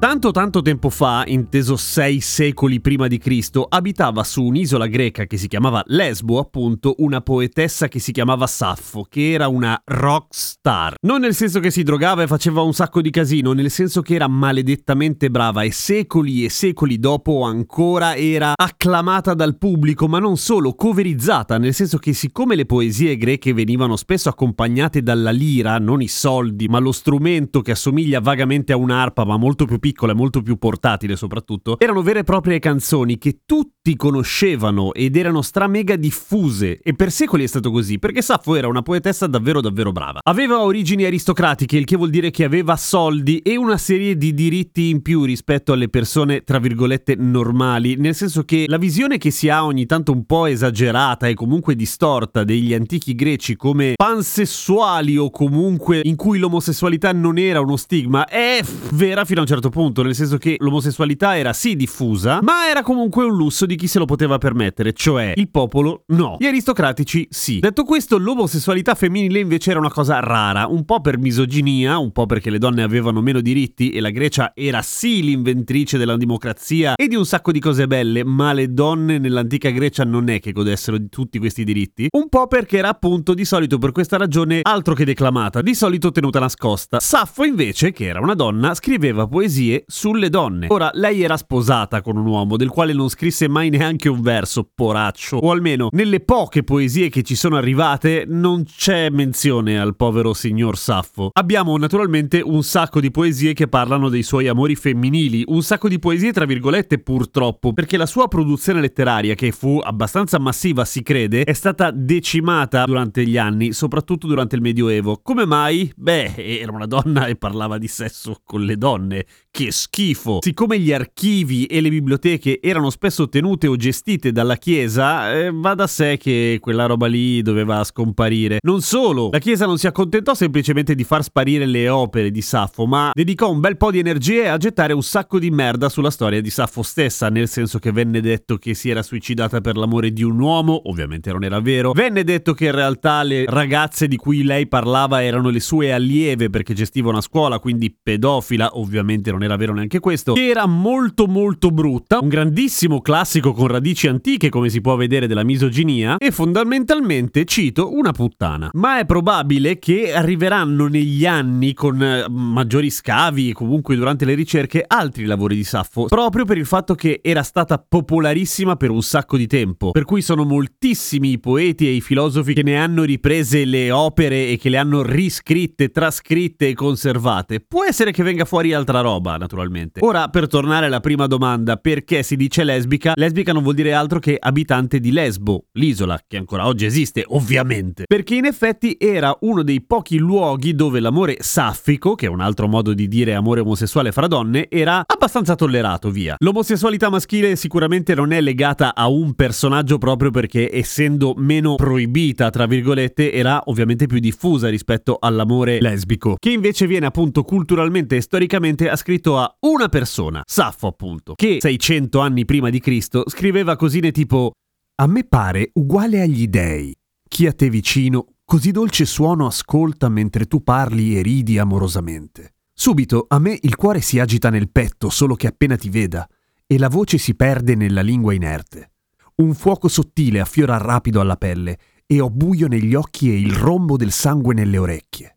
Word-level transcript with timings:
Tanto 0.00 0.30
tanto 0.30 0.62
tempo 0.62 0.88
fa, 0.88 1.24
inteso 1.26 1.76
sei 1.76 2.22
secoli 2.22 2.80
prima 2.80 3.06
di 3.06 3.18
Cristo, 3.18 3.66
abitava 3.68 4.24
su 4.24 4.42
un'isola 4.42 4.86
greca 4.86 5.26
che 5.26 5.36
si 5.36 5.46
chiamava 5.46 5.82
Lesbo, 5.88 6.38
appunto, 6.38 6.94
una 7.00 7.20
poetessa 7.20 7.86
che 7.86 7.98
si 7.98 8.10
chiamava 8.10 8.46
Saffo, 8.46 9.04
che 9.06 9.32
era 9.32 9.48
una 9.48 9.78
rock 9.84 10.28
star. 10.30 10.94
Non 11.02 11.20
nel 11.20 11.34
senso 11.34 11.60
che 11.60 11.70
si 11.70 11.82
drogava 11.82 12.22
e 12.22 12.26
faceva 12.26 12.62
un 12.62 12.72
sacco 12.72 13.02
di 13.02 13.10
casino, 13.10 13.52
nel 13.52 13.70
senso 13.70 14.00
che 14.00 14.14
era 14.14 14.26
maledettamente 14.26 15.30
brava 15.30 15.64
e 15.64 15.70
secoli 15.70 16.46
e 16.46 16.48
secoli 16.48 16.98
dopo 16.98 17.42
ancora 17.42 18.16
era 18.16 18.54
acclamata 18.56 19.34
dal 19.34 19.58
pubblico, 19.58 20.08
ma 20.08 20.18
non 20.18 20.38
solo, 20.38 20.72
coverizzata, 20.72 21.58
nel 21.58 21.74
senso 21.74 21.98
che 21.98 22.14
siccome 22.14 22.56
le 22.56 22.64
poesie 22.64 23.18
greche 23.18 23.52
venivano 23.52 23.96
spesso 23.96 24.30
accompagnate 24.30 25.02
dalla 25.02 25.30
lira, 25.30 25.76
non 25.76 26.00
i 26.00 26.08
soldi, 26.08 26.68
ma 26.68 26.78
lo 26.78 26.90
strumento 26.90 27.60
che 27.60 27.72
assomiglia 27.72 28.20
vagamente 28.20 28.72
a 28.72 28.78
un'arpa, 28.78 29.26
ma 29.26 29.36
molto 29.36 29.66
più 29.66 29.78
piccolo, 29.78 29.88
piccola 29.90 30.12
e 30.12 30.14
molto 30.14 30.40
più 30.40 30.56
portatile 30.56 31.16
soprattutto, 31.16 31.78
erano 31.78 32.02
vere 32.02 32.20
e 32.20 32.24
proprie 32.24 32.60
canzoni 32.60 33.18
che 33.18 33.40
tutti 33.44 33.96
conoscevano 33.96 34.94
ed 34.94 35.16
erano 35.16 35.42
stramega 35.42 35.96
diffuse 35.96 36.78
e 36.80 36.94
per 36.94 37.10
secoli 37.10 37.42
è 37.42 37.46
stato 37.48 37.72
così 37.72 37.98
perché 37.98 38.22
Saffo 38.22 38.54
era 38.54 38.68
una 38.68 38.82
poetessa 38.82 39.26
davvero 39.26 39.60
davvero 39.60 39.90
brava. 39.90 40.20
Aveva 40.22 40.62
origini 40.62 41.04
aristocratiche, 41.04 41.76
il 41.76 41.84
che 41.84 41.96
vuol 41.96 42.10
dire 42.10 42.30
che 42.30 42.44
aveva 42.44 42.76
soldi 42.76 43.38
e 43.38 43.56
una 43.56 43.78
serie 43.78 44.16
di 44.16 44.32
diritti 44.32 44.90
in 44.90 45.02
più 45.02 45.24
rispetto 45.24 45.72
alle 45.72 45.88
persone 45.88 46.44
tra 46.44 46.60
virgolette 46.60 47.16
normali, 47.16 47.96
nel 47.96 48.14
senso 48.14 48.44
che 48.44 48.66
la 48.68 48.78
visione 48.78 49.18
che 49.18 49.32
si 49.32 49.48
ha 49.48 49.64
ogni 49.64 49.86
tanto 49.86 50.12
un 50.12 50.24
po' 50.24 50.46
esagerata 50.46 51.26
e 51.26 51.34
comunque 51.34 51.74
distorta 51.74 52.44
degli 52.44 52.74
antichi 52.74 53.16
greci 53.16 53.56
come 53.56 53.94
pansessuali 53.96 55.16
o 55.16 55.30
comunque 55.30 56.00
in 56.04 56.14
cui 56.14 56.38
l'omosessualità 56.38 57.12
non 57.12 57.38
era 57.38 57.60
uno 57.60 57.76
stigma 57.76 58.26
è 58.26 58.60
vera 58.92 59.24
fino 59.24 59.40
a 59.40 59.42
un 59.42 59.48
certo 59.48 59.68
punto 59.68 59.79
punto, 59.80 60.02
nel 60.02 60.14
senso 60.14 60.36
che 60.36 60.56
l'omosessualità 60.58 61.38
era 61.38 61.54
sì 61.54 61.74
diffusa, 61.74 62.40
ma 62.42 62.68
era 62.68 62.82
comunque 62.82 63.24
un 63.24 63.34
lusso 63.34 63.64
di 63.64 63.76
chi 63.76 63.86
se 63.86 63.98
lo 63.98 64.04
poteva 64.04 64.36
permettere, 64.36 64.92
cioè 64.92 65.32
il 65.36 65.48
popolo 65.48 66.02
no, 66.08 66.36
gli 66.38 66.44
aristocratici 66.44 67.26
sì. 67.30 67.60
Detto 67.60 67.84
questo, 67.84 68.18
l'omosessualità 68.18 68.94
femminile 68.94 69.38
invece 69.38 69.70
era 69.70 69.80
una 69.80 69.90
cosa 69.90 70.20
rara, 70.20 70.66
un 70.66 70.84
po' 70.84 71.00
per 71.00 71.16
misoginia, 71.16 71.96
un 71.96 72.12
po' 72.12 72.26
perché 72.26 72.50
le 72.50 72.58
donne 72.58 72.82
avevano 72.82 73.22
meno 73.22 73.40
diritti 73.40 73.88
e 73.88 74.00
la 74.00 74.10
Grecia 74.10 74.52
era 74.54 74.82
sì 74.82 75.22
l'inventrice 75.22 75.96
della 75.96 76.18
democrazia 76.18 76.94
e 76.94 77.08
di 77.08 77.16
un 77.16 77.24
sacco 77.24 77.50
di 77.50 77.58
cose 77.58 77.86
belle, 77.86 78.22
ma 78.22 78.52
le 78.52 78.74
donne 78.74 79.16
nell'antica 79.16 79.70
Grecia 79.70 80.04
non 80.04 80.28
è 80.28 80.40
che 80.40 80.52
godessero 80.52 80.98
di 80.98 81.08
tutti 81.08 81.38
questi 81.38 81.64
diritti, 81.64 82.08
un 82.10 82.28
po' 82.28 82.48
perché 82.48 82.76
era 82.76 82.90
appunto 82.90 83.32
di 83.32 83.46
solito 83.46 83.78
per 83.78 83.92
questa 83.92 84.18
ragione 84.18 84.60
altro 84.60 84.92
che 84.92 85.06
declamata, 85.06 85.62
di 85.62 85.74
solito 85.74 86.10
tenuta 86.10 86.38
nascosta. 86.38 87.00
Saffo 87.00 87.44
invece, 87.44 87.92
che 87.92 88.04
era 88.04 88.20
una 88.20 88.34
donna, 88.34 88.74
scriveva 88.74 89.26
poesie 89.26 89.69
poesie 89.70 89.84
sulle 89.86 90.28
donne. 90.28 90.66
Ora, 90.70 90.90
lei 90.94 91.22
era 91.22 91.36
sposata 91.36 92.02
con 92.02 92.16
un 92.16 92.26
uomo 92.26 92.56
del 92.56 92.68
quale 92.68 92.92
non 92.92 93.08
scrisse 93.08 93.48
mai 93.48 93.70
neanche 93.70 94.08
un 94.08 94.20
verso, 94.20 94.68
poraccio, 94.74 95.36
o 95.36 95.50
almeno 95.50 95.88
nelle 95.92 96.20
poche 96.20 96.64
poesie 96.64 97.08
che 97.08 97.22
ci 97.22 97.34
sono 97.34 97.56
arrivate 97.56 98.24
non 98.26 98.64
c'è 98.64 99.10
menzione 99.10 99.78
al 99.78 99.96
povero 99.96 100.34
signor 100.34 100.76
Saffo. 100.76 101.30
Abbiamo 101.32 101.76
naturalmente 101.76 102.40
un 102.40 102.62
sacco 102.62 103.00
di 103.00 103.10
poesie 103.10 103.52
che 103.52 103.68
parlano 103.68 104.08
dei 104.08 104.22
suoi 104.22 104.48
amori 104.48 104.74
femminili, 104.74 105.44
un 105.46 105.62
sacco 105.62 105.88
di 105.88 105.98
poesie 105.98 106.32
tra 106.32 106.44
virgolette 106.44 106.98
purtroppo, 106.98 107.72
perché 107.72 107.96
la 107.96 108.06
sua 108.06 108.28
produzione 108.28 108.80
letteraria, 108.80 109.34
che 109.34 109.52
fu 109.52 109.78
abbastanza 109.82 110.38
massiva 110.38 110.84
si 110.84 111.02
crede, 111.02 111.44
è 111.44 111.52
stata 111.52 111.90
decimata 111.90 112.84
durante 112.84 113.24
gli 113.24 113.36
anni, 113.36 113.72
soprattutto 113.72 114.26
durante 114.26 114.56
il 114.56 114.62
Medioevo. 114.62 115.20
Come 115.22 115.46
mai? 115.46 115.92
Beh, 115.94 116.34
era 116.36 116.72
una 116.72 116.86
donna 116.86 117.26
e 117.26 117.36
parlava 117.36 117.78
di 117.78 117.88
sesso 117.88 118.40
con 118.44 118.62
le 118.62 118.76
donne. 118.76 119.26
Che 119.60 119.72
schifo! 119.72 120.38
Siccome 120.40 120.78
gli 120.78 120.90
archivi 120.90 121.66
e 121.66 121.82
le 121.82 121.90
biblioteche 121.90 122.60
erano 122.62 122.88
spesso 122.88 123.28
tenute 123.28 123.66
o 123.66 123.76
gestite 123.76 124.32
dalla 124.32 124.56
Chiesa, 124.56 125.34
eh, 125.34 125.50
va 125.52 125.74
da 125.74 125.86
sé 125.86 126.16
che 126.16 126.56
quella 126.62 126.86
roba 126.86 127.06
lì 127.06 127.42
doveva 127.42 127.84
scomparire. 127.84 128.60
Non 128.62 128.80
solo, 128.80 129.28
la 129.30 129.38
Chiesa 129.38 129.66
non 129.66 129.76
si 129.76 129.86
accontentò 129.86 130.32
semplicemente 130.32 130.94
di 130.94 131.04
far 131.04 131.22
sparire 131.22 131.66
le 131.66 131.90
opere 131.90 132.30
di 132.30 132.40
Saffo, 132.40 132.86
ma 132.86 133.10
dedicò 133.12 133.50
un 133.50 133.60
bel 133.60 133.76
po' 133.76 133.90
di 133.90 133.98
energie 133.98 134.48
a 134.48 134.56
gettare 134.56 134.94
un 134.94 135.02
sacco 135.02 135.38
di 135.38 135.50
merda 135.50 135.90
sulla 135.90 136.10
storia 136.10 136.40
di 136.40 136.48
Saffo 136.48 136.82
stessa, 136.82 137.28
nel 137.28 137.46
senso 137.46 137.78
che 137.78 137.92
venne 137.92 138.22
detto 138.22 138.56
che 138.56 138.72
si 138.72 138.88
era 138.88 139.02
suicidata 139.02 139.60
per 139.60 139.76
l'amore 139.76 140.10
di 140.10 140.22
un 140.22 140.40
uomo, 140.40 140.88
ovviamente 140.88 141.30
non 141.32 141.44
era 141.44 141.60
vero, 141.60 141.92
venne 141.92 142.24
detto 142.24 142.54
che 142.54 142.64
in 142.64 142.72
realtà 142.72 143.22
le 143.22 143.44
ragazze 143.46 144.08
di 144.08 144.16
cui 144.16 144.42
lei 144.42 144.66
parlava 144.68 145.22
erano 145.22 145.50
le 145.50 145.60
sue 145.60 145.92
allieve 145.92 146.48
perché 146.48 146.72
gestiva 146.72 147.10
una 147.10 147.20
scuola, 147.20 147.58
quindi 147.58 147.94
pedofila, 148.02 148.78
ovviamente 148.78 149.30
non 149.30 149.39
non 149.40 149.42
era 149.42 149.56
vero 149.56 149.72
neanche 149.72 150.00
questo, 150.00 150.34
che 150.34 150.48
era 150.48 150.66
molto 150.66 151.26
molto 151.26 151.70
brutta, 151.70 152.18
un 152.20 152.28
grandissimo 152.28 153.00
classico 153.00 153.52
con 153.52 153.68
radici 153.68 154.06
antiche 154.06 154.50
come 154.50 154.68
si 154.68 154.80
può 154.82 154.96
vedere 154.96 155.26
della 155.26 155.44
misoginia 155.44 156.18
e 156.18 156.30
fondamentalmente, 156.30 157.44
cito, 157.44 157.94
una 157.94 158.12
puttana. 158.12 158.70
Ma 158.74 158.98
è 158.98 159.06
probabile 159.06 159.78
che 159.78 160.12
arriveranno 160.12 160.88
negli 160.88 161.24
anni 161.24 161.72
con 161.72 162.02
eh, 162.02 162.26
maggiori 162.28 162.90
scavi 162.90 163.50
e 163.50 163.52
comunque 163.52 163.96
durante 163.96 164.24
le 164.26 164.34
ricerche 164.34 164.84
altri 164.86 165.24
lavori 165.24 165.56
di 165.56 165.64
Saffo, 165.64 166.04
proprio 166.04 166.44
per 166.44 166.58
il 166.58 166.66
fatto 166.66 166.94
che 166.94 167.20
era 167.22 167.42
stata 167.42 167.78
popolarissima 167.78 168.76
per 168.76 168.90
un 168.90 169.02
sacco 169.02 169.36
di 169.36 169.46
tempo, 169.46 169.92
per 169.92 170.04
cui 170.04 170.20
sono 170.20 170.44
moltissimi 170.44 171.30
i 171.30 171.38
poeti 171.38 171.86
e 171.86 171.92
i 171.92 172.00
filosofi 172.00 172.52
che 172.52 172.62
ne 172.62 172.76
hanno 172.76 173.04
riprese 173.04 173.64
le 173.64 173.90
opere 173.90 174.48
e 174.48 174.58
che 174.58 174.68
le 174.68 174.76
hanno 174.76 175.02
riscritte, 175.02 175.90
trascritte 175.90 176.68
e 176.68 176.74
conservate. 176.74 177.60
Può 177.60 177.84
essere 177.84 178.12
che 178.12 178.22
venga 178.22 178.44
fuori 178.44 178.72
altra 178.72 179.00
roba, 179.00 179.29
roba, 179.30 179.36
naturalmente. 179.36 180.00
Ora, 180.02 180.28
per 180.28 180.48
tornare 180.48 180.86
alla 180.86 181.00
prima 181.00 181.26
domanda, 181.26 181.76
perché 181.76 182.22
si 182.22 182.36
dice 182.36 182.64
lesbica? 182.64 183.12
Lesbica 183.14 183.52
non 183.52 183.62
vuol 183.62 183.74
dire 183.74 183.92
altro 183.92 184.18
che 184.18 184.36
abitante 184.38 184.98
di 184.98 185.12
Lesbo, 185.12 185.66
l'isola, 185.72 186.20
che 186.26 186.36
ancora 186.36 186.66
oggi 186.66 186.86
esiste, 186.86 187.24
ovviamente. 187.28 188.04
Perché 188.06 188.34
in 188.34 188.46
effetti 188.46 188.96
era 188.98 189.36
uno 189.40 189.62
dei 189.62 189.82
pochi 189.82 190.18
luoghi 190.18 190.74
dove 190.74 191.00
l'amore 191.00 191.36
saffico, 191.40 192.14
che 192.14 192.26
è 192.26 192.28
un 192.28 192.40
altro 192.40 192.66
modo 192.66 192.94
di 192.94 193.08
dire 193.08 193.34
amore 193.34 193.60
omosessuale 193.60 194.12
fra 194.12 194.26
donne, 194.26 194.68
era 194.68 195.02
abbastanza 195.06 195.54
tollerato, 195.54 196.10
via. 196.10 196.36
L'omosessualità 196.38 197.10
maschile 197.10 197.56
sicuramente 197.56 198.14
non 198.14 198.32
è 198.32 198.40
legata 198.40 198.94
a 198.94 199.08
un 199.08 199.34
personaggio 199.34 199.98
proprio 199.98 200.30
perché, 200.30 200.70
essendo 200.72 201.34
meno 201.36 201.74
proibita, 201.74 202.50
tra 202.50 202.66
virgolette, 202.66 203.32
era 203.32 203.62
ovviamente 203.66 204.06
più 204.06 204.18
diffusa 204.18 204.68
rispetto 204.68 205.18
all'amore 205.20 205.80
lesbico, 205.80 206.36
che 206.38 206.50
invece 206.50 206.86
viene 206.86 207.06
appunto 207.06 207.42
culturalmente 207.42 208.16
e 208.16 208.20
storicamente 208.20 208.88
ascritto 208.88 209.19
scritto 209.20 209.38
a 209.38 209.54
una 209.60 209.88
persona, 209.88 210.42
Saffo 210.46 210.86
appunto, 210.86 211.34
che 211.34 211.58
600 211.60 212.20
anni 212.20 212.46
prima 212.46 212.70
di 212.70 212.80
Cristo 212.80 213.24
scriveva 213.26 213.76
cosine 213.76 214.12
tipo 214.12 214.52
A 214.96 215.06
me 215.06 215.24
pare 215.24 215.70
uguale 215.74 216.22
agli 216.22 216.48
dei. 216.48 216.96
Chi 217.28 217.46
a 217.46 217.52
te 217.52 217.68
vicino, 217.68 218.36
così 218.44 218.70
dolce 218.70 219.04
suono 219.04 219.46
ascolta 219.46 220.08
mentre 220.08 220.46
tu 220.46 220.62
parli 220.62 221.18
e 221.18 221.22
ridi 221.22 221.58
amorosamente. 221.58 222.54
Subito 222.72 223.26
a 223.28 223.38
me 223.38 223.58
il 223.60 223.76
cuore 223.76 224.00
si 224.00 224.18
agita 224.18 224.48
nel 224.48 224.70
petto 224.70 225.10
solo 225.10 225.34
che 225.34 225.46
appena 225.46 225.76
ti 225.76 225.90
veda, 225.90 226.26
e 226.66 226.78
la 226.78 226.88
voce 226.88 227.18
si 227.18 227.34
perde 227.34 227.74
nella 227.74 228.00
lingua 228.00 228.32
inerte. 228.32 228.92
Un 229.36 229.52
fuoco 229.54 229.88
sottile 229.88 230.40
affiora 230.40 230.78
rapido 230.78 231.20
alla 231.20 231.36
pelle, 231.36 231.78
e 232.06 232.20
ho 232.20 232.30
buio 232.30 232.68
negli 232.68 232.94
occhi 232.94 233.30
e 233.30 233.38
il 233.38 233.52
rombo 233.52 233.98
del 233.98 234.12
sangue 234.12 234.54
nelle 234.54 234.78
orecchie 234.78 235.34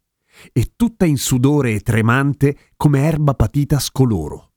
e 0.51 0.73
tutta 0.75 1.05
in 1.05 1.17
sudore 1.17 1.73
e 1.73 1.79
tremante 1.81 2.71
come 2.75 3.05
erba 3.05 3.33
patita 3.33 3.79
scoloro. 3.79 4.51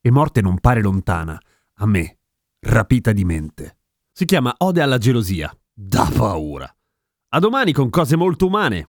e 0.00 0.10
morte 0.10 0.42
non 0.42 0.60
pare 0.60 0.82
lontana, 0.82 1.40
a 1.78 1.86
me, 1.86 2.18
rapita 2.60 3.12
di 3.12 3.24
mente. 3.24 3.78
Si 4.12 4.26
chiama 4.26 4.54
Ode 4.58 4.82
alla 4.82 4.98
gelosia. 4.98 5.50
Da 5.72 6.08
paura. 6.14 6.72
A 7.30 7.38
domani 7.40 7.72
con 7.72 7.90
cose 7.90 8.14
molto 8.14 8.46
umane. 8.46 8.90